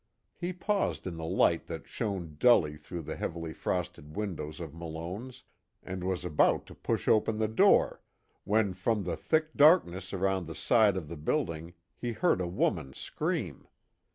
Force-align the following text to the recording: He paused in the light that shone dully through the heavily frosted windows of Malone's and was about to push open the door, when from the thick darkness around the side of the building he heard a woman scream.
He 0.35 0.51
paused 0.51 1.05
in 1.05 1.15
the 1.17 1.27
light 1.27 1.67
that 1.67 1.87
shone 1.87 2.35
dully 2.39 2.75
through 2.75 3.03
the 3.03 3.15
heavily 3.17 3.53
frosted 3.53 4.15
windows 4.15 4.59
of 4.59 4.73
Malone's 4.73 5.43
and 5.83 6.03
was 6.03 6.25
about 6.25 6.65
to 6.65 6.73
push 6.73 7.07
open 7.07 7.37
the 7.37 7.47
door, 7.47 8.01
when 8.43 8.73
from 8.73 9.03
the 9.03 9.15
thick 9.15 9.55
darkness 9.55 10.11
around 10.11 10.47
the 10.47 10.55
side 10.55 10.97
of 10.97 11.07
the 11.07 11.17
building 11.17 11.75
he 11.95 12.13
heard 12.13 12.41
a 12.41 12.47
woman 12.47 12.93
scream. 12.93 13.67